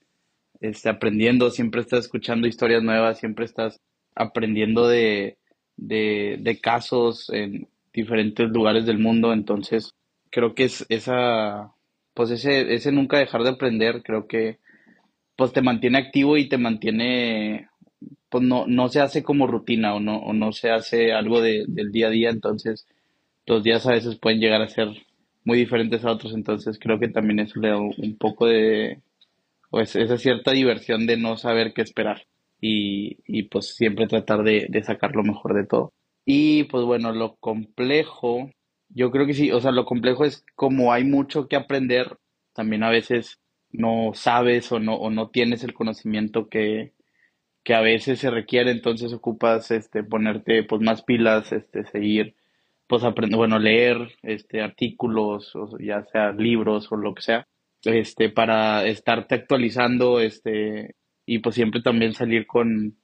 este, 0.62 0.90
aprendiendo, 0.90 1.50
siempre 1.50 1.82
estás 1.82 2.02
escuchando 2.02 2.46
historias 2.46 2.84
nuevas, 2.84 3.18
siempre 3.18 3.46
estás 3.46 3.82
aprendiendo 4.14 4.88
de, 4.88 5.40
de, 5.76 6.38
de 6.40 6.62
casos 6.62 7.32
en 7.32 7.68
diferentes 7.92 8.48
lugares 8.52 8.86
del 8.86 9.00
mundo. 9.00 9.34
Entonces, 9.34 9.92
creo 10.34 10.56
que 10.56 10.66
es 10.66 10.86
esa 10.90 11.74
pues 12.16 12.32
ese, 12.32 12.74
ese 12.74 12.92
nunca 12.92 13.18
dejar 13.18 13.44
de 13.44 13.50
aprender, 13.52 14.04
creo 14.04 14.28
que 14.28 14.60
pues 15.36 15.54
te 15.54 15.62
mantiene 15.62 15.98
activo 16.00 16.38
y 16.38 16.50
te 16.50 16.58
mantiene, 16.58 17.70
pues 18.30 18.44
no, 18.44 18.66
no 18.68 18.90
se 18.90 19.02
hace 19.02 19.24
como 19.24 19.48
rutina 19.48 19.96
o 19.96 20.00
no, 20.00 20.18
o 20.20 20.34
no 20.34 20.52
se 20.52 20.72
hace 20.72 21.14
algo 21.14 21.42
de, 21.42 21.66
del 21.68 21.92
día 21.92 22.08
a 22.08 22.12
día, 22.12 22.30
entonces 22.30 22.88
los 23.48 23.64
días 23.64 23.86
a 23.88 23.94
veces 23.94 24.18
pueden 24.18 24.40
llegar 24.40 24.62
a 24.62 24.68
ser 24.70 24.90
muy 25.46 25.58
diferentes 25.58 26.06
a 26.06 26.12
otros, 26.12 26.34
entonces 26.34 26.80
creo 26.80 27.00
que 27.00 27.10
también 27.10 27.40
eso 27.40 27.60
le 27.60 27.70
da 27.70 27.78
un 27.78 28.18
poco 28.20 28.48
de, 28.48 29.02
pues 29.70 29.96
esa 29.96 30.18
cierta 30.18 30.52
diversión 30.52 31.08
de 31.08 31.18
no 31.18 31.38
saber 31.38 31.74
qué 31.74 31.82
esperar 31.82 32.28
y, 32.62 33.18
y 33.28 33.44
pues 33.44 33.76
siempre 33.76 34.08
tratar 34.08 34.44
de, 34.44 34.68
de 34.70 34.84
sacar 34.84 35.16
lo 35.16 35.24
mejor 35.24 35.56
de 35.56 35.66
todo. 35.66 35.94
Y 36.26 36.66
pues 36.66 36.86
bueno, 36.86 37.12
lo 37.12 37.36
complejo, 37.38 38.50
yo 38.90 39.12
creo 39.12 39.26
que 39.26 39.34
sí, 39.34 39.52
o 39.52 39.60
sea, 39.60 39.72
lo 39.72 39.86
complejo 39.86 40.26
es 40.26 40.46
como 40.56 40.94
hay 40.94 41.04
mucho 41.04 41.48
que 41.48 41.56
aprender, 41.56 42.18
también 42.54 42.84
a 42.84 42.90
veces 42.90 43.40
no 43.72 44.12
sabes 44.14 44.72
o 44.72 44.80
no, 44.80 44.96
o 44.96 45.10
no 45.10 45.30
tienes 45.30 45.64
el 45.64 45.74
conocimiento 45.74 46.48
que, 46.50 46.94
que 47.64 47.74
a 47.74 47.82
veces 47.82 48.20
se 48.20 48.30
requiere, 48.32 48.72
entonces 48.72 49.14
ocupas 49.14 49.72
este 49.72 50.04
ponerte 50.04 50.64
pues 50.64 50.82
más 50.82 51.04
pilas, 51.04 51.52
este 51.52 51.86
seguir 51.86 52.36
pues 52.88 53.04
aprender, 53.04 53.38
bueno, 53.38 53.60
leer 53.60 53.98
este 54.24 54.62
artículos 54.62 55.56
o 55.56 55.78
ya 55.80 56.04
sea 56.06 56.32
libros 56.32 56.92
o 56.92 56.98
lo 56.98 57.16
que 57.16 57.24
sea, 57.24 57.48
este 57.84 58.30
para 58.30 58.86
estarte 58.86 59.36
actualizando 59.36 60.20
este 60.20 60.96
y 61.26 61.40
pues 61.40 61.56
siempre 61.56 61.82
también 61.82 62.14
salir 62.14 62.46
con 62.48 62.96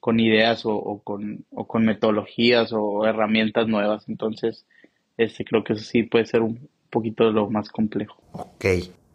con 0.00 0.20
ideas 0.20 0.66
o, 0.66 0.74
o 0.74 1.02
con 1.02 1.46
o 1.50 1.66
con 1.66 1.84
metodologías 1.84 2.72
o 2.72 3.06
herramientas 3.06 3.68
nuevas, 3.68 4.08
entonces 4.08 4.66
este, 5.16 5.44
creo 5.44 5.64
que 5.64 5.74
eso 5.74 5.82
sí 5.82 6.02
puede 6.02 6.26
ser 6.26 6.42
un 6.42 6.68
poquito 6.90 7.30
lo 7.30 7.50
más 7.50 7.70
complejo. 7.70 8.22
Ok. 8.32 8.64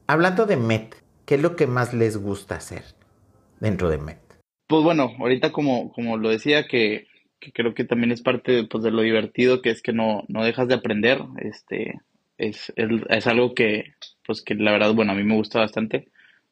Hablando 0.07 0.45
de 0.45 0.57
MET, 0.57 0.95
¿qué 1.25 1.35
es 1.35 1.41
lo 1.41 1.55
que 1.55 1.67
más 1.67 1.93
les 1.93 2.17
gusta 2.17 2.55
hacer 2.55 2.83
dentro 3.59 3.89
de 3.89 3.97
MET? 3.97 4.19
Pues 4.67 4.83
bueno, 4.83 5.11
ahorita 5.19 5.51
como, 5.51 5.91
como 5.91 6.17
lo 6.17 6.29
decía, 6.29 6.67
que, 6.67 7.07
creo 7.53 7.73
que 7.73 7.83
también 7.83 8.11
es 8.11 8.21
parte 8.21 8.63
pues, 8.65 8.83
de 8.83 8.91
lo 8.91 9.01
divertido, 9.01 9.61
que 9.61 9.69
es 9.69 9.81
que 9.81 9.93
no, 9.93 10.23
no 10.27 10.43
dejas 10.43 10.67
de 10.67 10.75
aprender. 10.75 11.21
Este, 11.37 11.99
es, 12.37 12.73
es, 12.75 13.27
algo 13.27 13.53
que, 13.53 13.93
pues 14.25 14.41
que 14.41 14.55
la 14.55 14.71
verdad, 14.71 14.93
bueno, 14.93 15.11
a 15.11 15.15
mí 15.15 15.23
me 15.23 15.35
gusta 15.35 15.59
bastante 15.59 16.07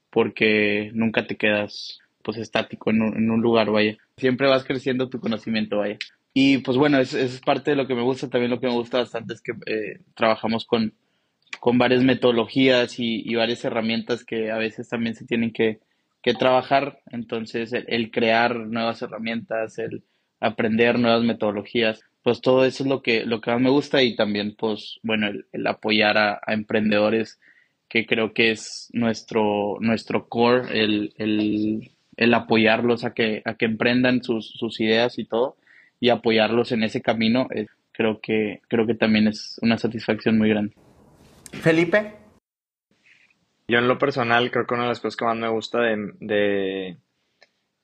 porque 0.10 0.92
nunca 0.94 1.28
te 1.28 1.38
quedas 1.38 2.00
pues 2.24 2.38
estático 2.38 2.90
en 2.90 3.02
un, 3.02 3.18
en 3.18 3.32
un 3.32 3.42
lugar, 3.42 3.72
vaya. 3.72 3.98
Siempre 4.18 4.48
vas 4.48 4.66
creciendo 4.66 5.10
tu 5.10 5.20
conocimiento, 5.20 5.78
vaya. 5.78 5.98
Y 6.34 6.60
pues 6.60 6.78
bueno, 6.78 7.00
es, 7.00 7.14
es 7.14 7.40
parte 7.42 7.72
de 7.72 7.78
lo 7.78 7.88
que 7.88 7.96
me 7.96 8.04
gusta. 8.04 8.30
También 8.30 8.52
lo 8.52 8.60
que 8.60 8.68
me 8.68 8.74
gusta 8.74 9.00
bastante 9.00 9.34
es 9.34 9.42
que 9.42 9.54
eh, 9.66 10.02
trabajamos 10.16 10.66
con, 10.66 10.94
con 11.60 11.78
varias 11.78 12.04
metodologías 12.04 13.00
y, 13.00 13.22
y, 13.30 13.36
varias 13.36 13.66
herramientas 13.66 14.24
que 14.24 14.52
a 14.52 14.58
veces 14.58 14.88
también 14.90 15.16
se 15.16 15.26
tienen 15.26 15.52
que, 15.52 15.80
que 16.22 16.34
trabajar. 16.34 17.02
Entonces, 17.12 17.74
el, 17.74 17.86
el, 17.88 18.12
crear 18.12 18.56
nuevas 18.56 19.02
herramientas, 19.02 19.80
el 19.80 20.04
aprender 20.40 21.00
nuevas 21.00 21.24
metodologías, 21.24 22.02
pues 22.24 22.42
todo 22.42 22.66
eso 22.66 22.84
es 22.84 22.90
lo 22.90 23.02
que, 23.02 23.26
lo 23.26 23.42
que 23.42 23.52
más 23.52 23.62
me 23.62 23.70
gusta 23.70 24.04
y 24.04 24.16
también, 24.16 24.56
pues, 24.56 25.00
bueno, 25.04 25.28
el, 25.52 25.68
apoyar 25.68 26.18
a, 26.18 26.42
emprendedores, 26.48 27.40
que 27.90 28.06
creo 28.06 28.34
que 28.34 28.52
es 28.52 28.90
nuestro, 28.94 29.78
nuestro 29.80 30.28
core, 30.30 30.80
el, 30.80 31.14
el, 31.18 31.92
el 32.18 32.34
apoyarlos 32.36 33.04
a 33.04 33.14
que, 33.14 33.42
a 33.46 33.56
que 33.56 33.66
emprendan 33.66 34.24
sus, 34.24 34.52
sus 34.52 34.80
ideas 34.80 35.18
y 35.18 35.26
todo 35.26 35.58
y 36.00 36.10
apoyarlos 36.10 36.72
en 36.72 36.84
ese 36.84 37.02
camino, 37.02 37.48
eh, 37.54 37.68
creo, 37.92 38.20
que, 38.22 38.62
creo 38.68 38.86
que 38.86 38.96
también 38.96 39.28
es 39.28 39.60
una 39.62 39.78
satisfacción 39.78 40.38
muy 40.38 40.50
grande. 40.50 40.74
Felipe. 41.52 42.14
Yo 43.68 43.78
en 43.80 43.88
lo 43.88 43.98
personal 43.98 44.50
creo 44.52 44.66
que 44.66 44.74
una 44.74 44.84
de 44.84 44.90
las 44.90 45.00
cosas 45.00 45.18
que 45.18 45.26
más 45.26 45.38
me 45.38 45.50
gusta 45.50 45.82
de, 45.82 46.12
de, 46.20 46.98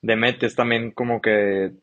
de 0.02 0.16
Met 0.16 0.42
es 0.44 0.56
también 0.56 0.92
como 0.92 1.22
que, 1.22 1.74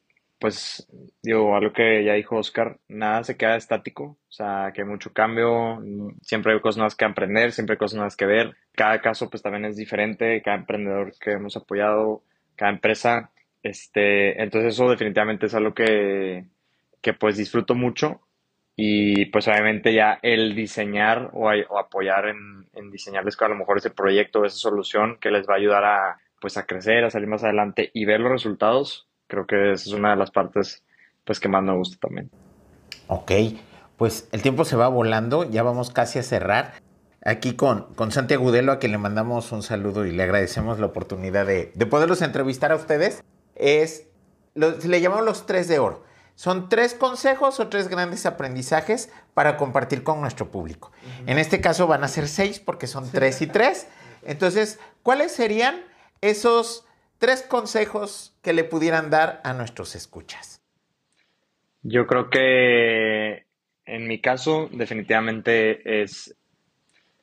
pues, 0.41 0.89
digo, 1.23 1.55
algo 1.55 1.73
que 1.73 2.05
ya 2.05 2.15
dijo 2.15 2.37
Oscar, 2.37 2.79
nada 2.89 3.23
se 3.23 3.37
queda 3.37 3.57
estático, 3.57 4.19
o 4.29 4.33
sea, 4.33 4.73
que 4.75 4.83
hay 4.83 4.89
mucho 4.89 5.13
cambio, 5.13 5.81
siempre 6.23 6.53
hay 6.53 6.61
cosas 6.61 6.79
nuevas 6.79 6.97
que 6.97 7.05
aprender, 7.05 7.53
siempre 7.53 7.75
hay 7.75 7.79
cosas 7.79 7.97
nuevas 7.97 8.17
que 8.17 8.27
ver, 8.27 8.57
cada 8.73 9.01
caso 9.01 9.31
pues 9.31 9.43
también 9.43 9.67
es 9.67 9.77
diferente, 9.77 10.43
cada 10.43 10.57
emprendedor 10.57 11.13
que 11.21 11.33
hemos 11.33 11.57
apoyado, 11.57 12.25
cada 12.57 12.73
empresa 12.73 13.32
este, 13.63 14.43
entonces 14.43 14.75
eso 14.75 14.91
definitivamente 14.91 15.47
es 15.47 15.55
algo 15.55 15.73
que, 15.73 16.47
que 17.01 17.13
pues 17.13 17.37
disfruto 17.37 17.75
mucho 17.75 18.21
y 18.75 19.27
pues 19.27 19.47
obviamente 19.49 19.93
ya 19.95 20.19
el 20.23 20.55
diseñar 20.55 21.31
o, 21.33 21.51
o 21.69 21.79
apoyar 21.79 22.27
en, 22.27 22.67
en, 22.75 22.91
diseñarles 22.91 23.41
a 23.41 23.49
lo 23.49 23.55
mejor 23.55 23.79
ese 23.79 23.91
proyecto, 23.91 24.45
esa 24.45 24.57
solución 24.57 25.19
que 25.21 25.31
les 25.31 25.47
va 25.49 25.55
a 25.55 25.59
ayudar 25.59 25.85
a 25.85 26.19
pues 26.41 26.57
a 26.57 26.67
crecer, 26.67 27.05
a 27.05 27.11
salir 27.11 27.29
más 27.29 27.45
adelante 27.45 27.91
y 27.95 28.05
ver 28.05 28.19
los 28.19 28.33
resultados, 28.33 29.07
creo 29.29 29.47
que 29.47 29.73
esa 29.73 29.89
es 29.89 29.93
una 29.93 30.11
de 30.11 30.17
las 30.17 30.33
partes 30.33 30.83
pues 31.25 31.39
que 31.39 31.49
más 31.49 31.63
me 31.63 31.73
gusta 31.73 31.99
también. 32.01 32.31
Ok, 33.07 33.31
pues 33.97 34.29
el 34.33 34.43
tiempo 34.43 34.65
se 34.65 34.75
va 34.75 34.89
volando, 34.89 35.49
ya 35.49 35.63
vamos 35.63 35.91
casi 35.91 36.19
a 36.19 36.23
cerrar. 36.25 36.73
Aquí 37.25 37.55
con, 37.55 37.95
con 37.95 38.11
Santi 38.11 38.35
Agudelo, 38.35 38.73
a 38.73 38.81
quien 38.81 38.91
le 38.91 38.99
mandamos 38.99 39.53
un 39.53 39.63
saludo 39.63 40.05
y 40.05 40.11
le 40.11 40.25
agradecemos 40.25 40.81
la 40.81 40.87
oportunidad 40.87 41.47
de, 41.47 41.71
de 41.77 41.87
poderlos 41.87 42.21
entrevistar 42.23 42.73
a 42.73 42.77
ustedes 42.77 43.23
es, 43.63 44.09
lo, 44.55 44.77
le 44.79 45.01
llamamos 45.01 45.25
los 45.25 45.47
tres 45.47 45.69
de 45.69 45.79
oro. 45.79 46.05
Son 46.35 46.69
tres 46.69 46.95
consejos 46.95 47.61
o 47.61 47.69
tres 47.69 47.89
grandes 47.89 48.27
aprendizajes 48.27 49.11
para 49.35 49.57
compartir 49.57 50.03
con 50.03 50.21
nuestro 50.21 50.51
público. 50.51 50.91
Uh 50.91 51.07
-huh. 51.07 51.31
En 51.31 51.39
este 51.39 51.61
caso 51.61 51.87
van 51.87 52.05
a 52.05 52.09
ser 52.09 52.27
seis 52.27 52.59
porque 52.59 52.87
son 52.87 53.11
tres 53.11 53.43
y 53.43 53.47
tres. 53.47 53.87
Entonces, 54.25 54.81
¿cuáles 55.03 55.33
serían 55.33 55.83
esos 56.21 56.87
tres 57.19 57.43
consejos 57.43 58.37
que 58.43 58.53
le 58.53 58.65
pudieran 58.65 59.11
dar 59.11 59.41
a 59.45 59.53
nuestros 59.53 59.95
escuchas? 59.95 60.63
Yo 61.83 62.07
creo 62.07 62.31
que 62.31 63.47
en 63.85 64.09
mi 64.09 64.21
caso 64.21 64.69
definitivamente 64.73 66.03
es 66.03 66.37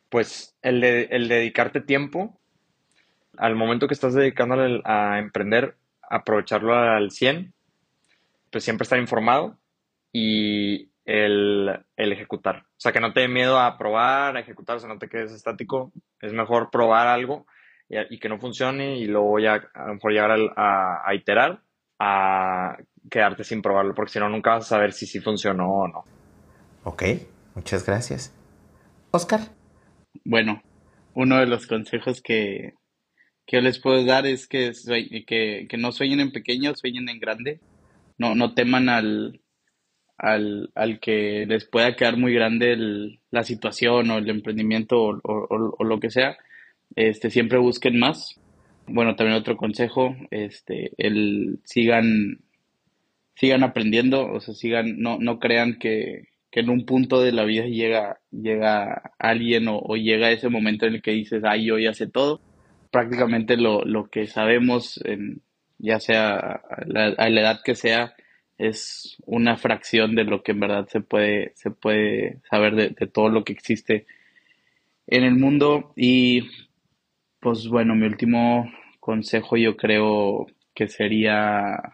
pues 0.10 0.55
el, 0.62 0.81
de, 0.81 1.03
el 1.12 1.27
dedicarte 1.27 1.81
tiempo 1.81 2.39
al 3.38 3.55
momento 3.55 3.88
que 3.88 3.93
estás 3.93 4.13
dedicándole 4.13 4.81
a 4.84 5.19
emprender 5.19 5.77
aprovecharlo 6.10 6.74
al 6.74 7.12
100, 7.12 7.54
pues 8.51 8.63
siempre 8.63 8.84
estar 8.84 9.00
informado 9.00 9.58
y 10.12 10.92
el, 11.06 11.70
el, 11.96 12.12
ejecutar. 12.12 12.58
O 12.58 12.80
sea, 12.80 12.92
que 12.92 13.00
no 13.00 13.13
te 13.13 13.22
dé 13.22 13.28
miedo 13.28 13.60
a 13.60 13.78
probar, 13.78 14.36
a 14.36 14.39
ejecutar, 14.39 14.78
o 14.78 14.80
sea, 14.80 14.89
no 14.89 15.00
te 15.00 15.10
quedes 15.10 15.32
estático. 15.32 15.92
Es 16.22 16.34
mejor 16.34 16.70
probar 16.72 17.08
algo 17.08 17.46
y, 17.88 18.16
y 18.16 18.20
que 18.20 18.30
no 18.30 18.39
funcione 18.39 18.98
y 18.98 19.06
luego 19.06 19.39
ya 19.39 19.70
a 19.74 19.88
lo 19.88 19.94
mejor 19.96 20.12
llegar 20.12 20.32
a, 20.32 20.36
a, 20.56 21.10
a, 21.10 21.16
iterar 21.16 21.62
a 22.00 22.78
quedarte 23.10 23.44
sin 23.44 23.62
probarlo, 23.62 23.94
porque 23.94 24.13
si 24.13 24.20
no, 24.20 24.30
nunca 24.30 24.51
vas 24.51 24.66
a 24.66 24.70
saber 24.70 24.94
si 24.94 25.06
sí 25.06 25.20
funcionó 25.20 25.70
o 25.70 25.88
no. 25.88 26.04
Ok, 26.84 27.04
muchas 27.56 27.86
gracias. 27.86 28.34
Oscar. 29.12 29.42
Bueno, 30.24 30.62
uno 31.13 31.38
de 31.38 31.48
los 31.48 31.68
consejos 31.68 32.22
que, 32.22 32.74
que 33.50 33.62
les 33.62 33.79
puedo 33.79 34.06
dar 34.06 34.27
es 34.27 34.48
que, 34.48 34.72
que, 35.25 35.65
que, 35.68 35.77
no 35.77 35.91
sueñen 35.91 36.20
en 36.20 36.32
pequeño, 36.32 36.75
sueñen 36.75 37.10
en 37.10 37.20
grande. 37.20 37.60
No, 38.20 38.36
no 38.36 38.53
teman 38.53 38.89
al, 38.89 39.41
al, 40.20 40.70
al 40.75 41.00
que 41.00 41.48
les 41.48 41.65
pueda 41.65 41.96
quedar 41.96 42.15
muy 42.15 42.32
grande 42.32 42.74
el, 42.74 43.20
la 43.32 43.44
situación 43.44 44.12
o 44.12 44.20
el 44.20 44.29
emprendimiento 44.29 45.01
o, 45.01 45.20
o, 45.24 45.84
lo 45.84 46.00
que 46.00 46.12
sea. 46.12 46.38
Este, 46.96 47.32
siempre 47.32 47.58
busquen 47.58 47.98
más. 47.98 48.39
Bueno, 48.86 49.15
también 49.15 49.39
otro 49.39 49.58
consejo, 49.58 50.15
este, 50.29 50.91
el 50.98 51.60
sigan, 51.63 52.41
sigan 53.34 53.63
aprendiendo, 53.63 54.32
o 54.32 54.39
sea, 54.41 54.53
sigan, 54.53 55.00
no, 55.00 55.18
no 55.20 55.39
crean 55.39 55.79
que, 55.79 56.27
que 56.51 56.60
en 56.60 56.70
un 56.70 56.86
punto 56.86 57.20
de 57.20 57.32
la 57.32 57.46
vida 57.46 57.65
llega, 57.65 58.20
llega 58.29 59.12
alguien 59.18 59.68
o, 59.70 59.79
o 59.79 59.96
llega 59.96 60.32
ese 60.32 60.50
momento 60.50 60.86
en 60.86 60.96
el 60.96 61.01
que 61.01 61.12
dices, 61.12 61.41
ay, 61.44 61.65
yo 61.65 61.79
ya 61.79 61.96
sé 61.96 62.06
todo 62.06 62.41
prácticamente 62.91 63.58
lo, 63.58 63.84
lo 63.84 64.10
que 64.10 64.27
sabemos, 64.27 65.00
en, 65.05 65.41
ya 65.77 66.00
sea 66.00 66.38
a 66.38 66.86
la, 66.86 67.27
edad 67.27 67.62
que 67.63 67.75
sea, 67.75 68.15
es 68.58 69.17
una 69.25 69.58
fracción 69.58 70.15
de 70.15 70.25
lo 70.25 70.43
que 70.43 70.51
en 70.51 70.60
verdad 70.60 70.88
se 70.89 71.01
puede, 71.01 71.53
se 71.55 71.72
puede 71.72 72.39
saber 72.50 72.75
de, 72.75 72.89
de, 72.89 73.08
todo 73.08 73.29
lo 73.29 73.43
que 73.43 73.53
existe 73.53 74.05
en 75.08 75.24
el 75.24 75.36
mundo. 75.36 75.93
Y 75.96 76.50
pues 77.39 77.67
bueno, 77.67 77.96
mi 77.96 78.05
último 78.05 78.72
consejo 79.00 79.55
yo 79.58 79.77
creo 79.77 80.48
que 80.74 80.88
sería, 80.88 81.93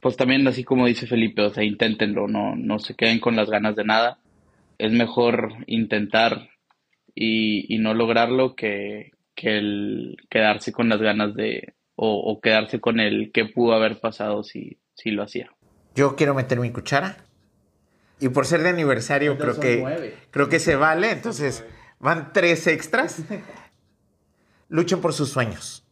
pues 0.00 0.16
también 0.16 0.46
así 0.46 0.64
como 0.64 0.86
dice 0.86 1.06
Felipe, 1.06 1.42
o 1.42 1.50
sea, 1.50 1.64
inténtenlo, 1.64 2.28
no, 2.28 2.54
no 2.56 2.78
se 2.78 2.94
queden 2.94 3.18
con 3.20 3.36
las 3.36 3.50
ganas 3.50 3.76
de 3.76 3.84
nada. 3.84 4.18
Es 4.78 4.92
mejor 4.92 5.54
intentar 5.66 6.50
y, 7.14 7.72
y 7.74 7.78
no 7.78 7.94
lograrlo 7.94 8.54
que, 8.56 9.13
que 9.34 9.58
el 9.58 10.16
quedarse 10.30 10.72
con 10.72 10.88
las 10.88 11.00
ganas 11.00 11.34
de 11.34 11.74
o, 11.96 12.18
o 12.18 12.40
quedarse 12.40 12.80
con 12.80 13.00
el 13.00 13.30
que 13.32 13.44
pudo 13.44 13.74
haber 13.74 14.00
pasado 14.00 14.42
si, 14.42 14.78
si 14.94 15.10
lo 15.10 15.22
hacía. 15.22 15.50
Yo 15.94 16.16
quiero 16.16 16.34
meter 16.34 16.58
mi 16.58 16.70
cuchara. 16.70 17.16
Y 18.20 18.28
por 18.28 18.46
ser 18.46 18.62
de 18.62 18.70
aniversario 18.70 19.32
entonces 19.32 19.58
creo 19.58 19.76
que 19.76 19.82
nueve. 19.82 20.14
creo 20.30 20.48
que 20.48 20.60
se 20.60 20.76
vale, 20.76 21.10
entonces 21.10 21.64
van 21.98 22.32
tres 22.32 22.66
extras. 22.66 23.22
Luchen 24.68 25.00
por 25.00 25.12
sus 25.12 25.30
sueños. 25.30 25.84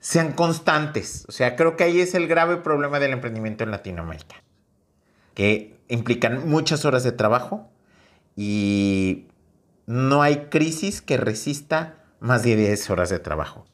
Sean 0.00 0.32
constantes. 0.32 1.24
O 1.28 1.32
sea, 1.32 1.56
creo 1.56 1.76
que 1.76 1.84
ahí 1.84 2.00
es 2.00 2.14
el 2.14 2.26
grave 2.26 2.56
problema 2.56 2.98
del 2.98 3.12
emprendimiento 3.12 3.64
en 3.64 3.70
Latinoamérica. 3.70 4.42
Que 5.34 5.76
implican 5.88 6.48
muchas 6.48 6.84
horas 6.84 7.04
de 7.04 7.12
trabajo 7.12 7.70
y 8.34 9.26
no 9.86 10.22
hay 10.22 10.46
crisis 10.50 11.00
que 11.00 11.16
resista 11.16 12.05
más 12.20 12.42
de 12.42 12.56
10 12.56 12.90
horas 12.90 13.10
de 13.10 13.18
trabajo. 13.18 13.66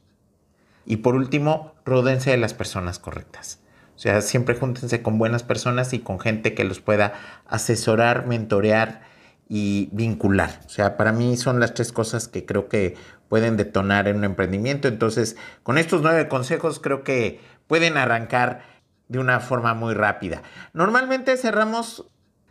Y 0.85 0.99
por 0.99 1.15
último, 1.15 1.75
ródense 1.85 2.31
de 2.31 2.37
las 2.37 2.55
personas 2.55 2.99
correctas. 2.99 3.61
O 3.95 3.99
sea, 3.99 4.21
siempre 4.21 4.57
júntense 4.57 5.03
con 5.03 5.19
buenas 5.19 5.43
personas 5.43 5.93
y 5.93 6.01
con 6.01 6.19
gente 6.19 6.55
que 6.55 6.65
los 6.65 6.81
pueda 6.81 7.13
asesorar, 7.47 8.27
mentorear 8.27 9.03
y 9.49 9.91
vincular. 9.93 10.61
O 10.67 10.69
sea, 10.71 10.97
para 10.97 11.13
mí 11.13 11.37
son 11.37 11.61
las 11.61 11.75
tres 11.75 11.93
cosas 11.93 12.27
que 12.27 12.45
creo 12.47 12.69
que 12.69 12.97
pueden 13.29 13.57
detonar 13.57 14.09
en 14.09 14.17
un 14.17 14.25
emprendimiento. 14.25 14.89
Entonces, 14.89 15.37
con 15.63 15.79
estos 15.79 16.03
nueve 16.03 16.27
consejos 16.29 16.81
creo 16.81 17.05
que 17.05 17.41
pueden 17.67 17.97
arrancar 17.97 18.63
de 19.09 19.19
una 19.19 19.41
forma 19.41 19.75
muy 19.75 19.95
rápida. 19.95 20.43
Normalmente 20.73 21.37
cerramos 21.37 22.07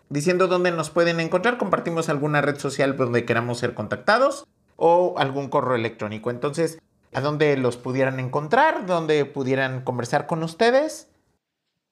diciendo 0.09 0.47
dónde 0.47 0.71
nos 0.71 0.89
pueden 0.89 1.19
encontrar. 1.19 1.57
Compartimos 1.57 2.07
alguna 2.07 2.41
red 2.41 2.57
social 2.59 2.95
donde 2.95 3.25
queramos 3.25 3.59
ser 3.59 3.73
contactados 3.73 4.45
o 4.83 5.13
algún 5.19 5.47
correo 5.47 5.75
electrónico. 5.75 6.31
Entonces, 6.31 6.81
¿a 7.13 7.21
dónde 7.21 7.55
los 7.55 7.77
pudieran 7.77 8.19
encontrar? 8.19 8.87
¿Dónde 8.87 9.25
pudieran 9.25 9.83
conversar 9.83 10.25
con 10.25 10.41
ustedes? 10.41 11.07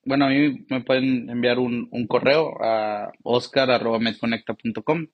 Bueno, 0.06 0.26
a 0.26 0.30
mí 0.30 0.66
me 0.70 0.82
pueden 0.82 1.30
enviar 1.30 1.60
un, 1.60 1.88
un 1.92 2.08
correo 2.08 2.58
a 2.60 3.12
oscar.medconecta.com. 3.22 5.06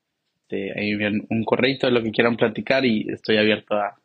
Ahí 0.51 0.91
envían 0.91 1.27
un 1.29 1.43
correo 1.43 1.75
de 1.81 1.91
lo 1.91 2.01
que 2.01 2.11
quieran 2.11 2.37
platicar 2.37 2.85
y 2.85 3.11
estoy 3.11 3.35
abierto 3.37 3.75
a, 3.75 3.99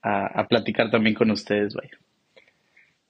a, 0.00 0.26
a 0.26 0.46
platicar 0.46 0.92
también 0.92 1.16
con 1.16 1.32
ustedes. 1.32 1.74
Vaya. 1.74 1.98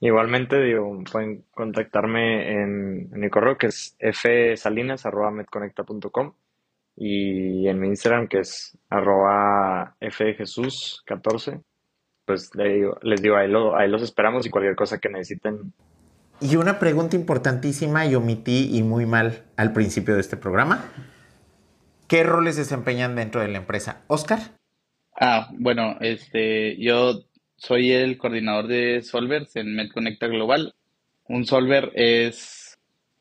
Igualmente, 0.00 0.62
digo, 0.62 0.98
pueden 1.12 1.44
contactarme 1.50 2.52
en, 2.52 3.10
en 3.12 3.20
mi 3.20 3.28
correo 3.28 3.58
que 3.58 3.66
es 3.66 3.98
fsalinas.medconecta.com 4.00 6.32
y 6.96 7.68
en 7.68 7.80
mi 7.80 7.88
Instagram 7.88 8.28
que 8.28 8.40
es 8.40 8.78
arroba 8.88 9.96
fjesus14 10.00 11.62
pues 12.24 12.50
les 12.54 13.22
digo, 13.22 13.36
ahí, 13.36 13.52
ahí 13.76 13.88
los 13.88 14.02
esperamos 14.02 14.46
y 14.46 14.50
cualquier 14.50 14.76
cosa 14.76 14.98
que 14.98 15.08
necesiten. 15.08 15.72
Y 16.40 16.56
una 16.56 16.78
pregunta 16.78 17.16
importantísima 17.16 18.06
y 18.06 18.14
omití 18.14 18.76
y 18.76 18.82
muy 18.82 19.06
mal 19.06 19.44
al 19.56 19.72
principio 19.72 20.14
de 20.14 20.20
este 20.20 20.36
programa. 20.36 20.90
¿Qué 22.08 22.22
roles 22.22 22.56
desempeñan 22.56 23.14
dentro 23.14 23.40
de 23.40 23.48
la 23.48 23.58
empresa? 23.58 24.02
Oscar. 24.08 24.38
Ah, 25.18 25.48
bueno, 25.52 25.96
este, 26.00 26.76
yo 26.82 27.24
soy 27.56 27.92
el 27.92 28.18
coordinador 28.18 28.66
de 28.66 29.02
Solvers 29.02 29.54
en 29.56 29.74
MedConnecta 29.74 30.26
Global. 30.26 30.74
Un 31.28 31.46
Solver 31.46 31.92
es 31.94 32.63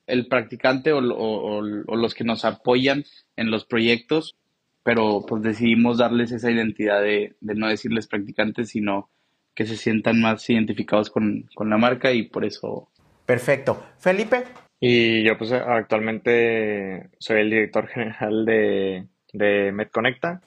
el 0.08 0.28
practicante 0.28 0.92
o, 0.94 1.02
los 1.02 2.14
que 2.14 2.24
nos 2.24 2.46
apoyan 2.46 3.06
en 3.36 3.52
los 3.52 3.66
proyectos, 3.66 4.36
pero 4.84 5.26
pues 5.28 5.44
decidimos 5.44 5.98
darles 5.98 6.32
esa 6.32 6.52
identidad 6.52 7.02
de, 7.02 7.36
no 7.42 7.68
decirles 7.68 8.08
practicantes, 8.08 8.70
sino 8.70 9.10
que 9.56 9.66
se 9.66 9.78
sientan 9.78 10.20
más 10.20 10.50
identificados 10.50 11.10
con, 11.10 11.50
la 11.58 11.78
marca 11.78 12.12
y 12.12 12.24
por 12.24 12.44
eso. 12.46 12.90
Perfecto. 13.26 13.86
Felipe. 14.00 14.44
Y 14.80 15.24
yo 15.24 15.38
pues 15.38 15.52
actualmente 15.52 17.10
soy 17.20 17.42
el 17.42 17.50
director 17.50 17.88
general 17.88 18.46
de, 18.46 19.08
de 19.32 19.72
MedConnecta. 19.72 20.42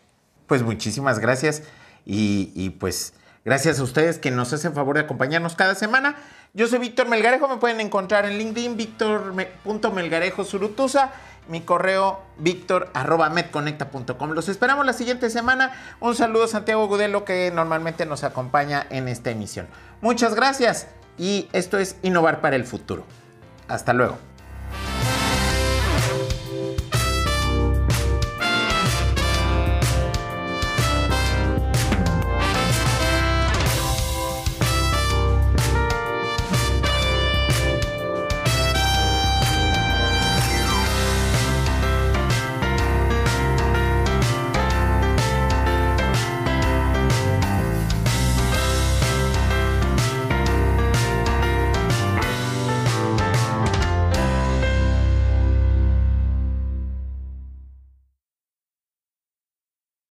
Pues 0.46 0.62
muchísimas 0.62 1.18
gracias 1.18 1.66
y, 2.04 2.52
y 2.54 2.70
pues 2.70 3.14
Gracias 3.46 3.78
a 3.78 3.84
ustedes 3.84 4.18
que 4.18 4.32
nos 4.32 4.52
hacen 4.52 4.74
favor 4.74 4.96
de 4.96 5.02
acompañarnos 5.02 5.54
cada 5.54 5.76
semana. 5.76 6.16
Yo 6.52 6.66
soy 6.66 6.80
Víctor 6.80 7.06
Melgarejo, 7.06 7.46
me 7.46 7.58
pueden 7.58 7.80
encontrar 7.80 8.26
en 8.26 8.38
LinkedIn, 8.38 8.76
víctor.melgarejo 8.76 10.42
surutusa, 10.42 11.12
mi 11.46 11.60
correo 11.60 12.20
victor.medconecta.com. 12.38 14.32
Los 14.32 14.48
esperamos 14.48 14.84
la 14.84 14.94
siguiente 14.94 15.30
semana. 15.30 15.70
Un 16.00 16.16
saludo 16.16 16.46
a 16.46 16.48
Santiago 16.48 16.88
Gudelo 16.88 17.24
que 17.24 17.52
normalmente 17.54 18.04
nos 18.04 18.24
acompaña 18.24 18.84
en 18.90 19.06
esta 19.06 19.30
emisión. 19.30 19.68
Muchas 20.00 20.34
gracias 20.34 20.88
y 21.16 21.48
esto 21.52 21.78
es 21.78 21.98
Innovar 22.02 22.40
para 22.40 22.56
el 22.56 22.64
Futuro. 22.64 23.04
Hasta 23.68 23.92
luego. 23.92 24.18